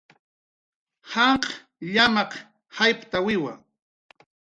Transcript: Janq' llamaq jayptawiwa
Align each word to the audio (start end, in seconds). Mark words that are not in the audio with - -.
Janq' 1.11 1.53
llamaq 1.93 2.31
jayptawiwa 2.75 3.53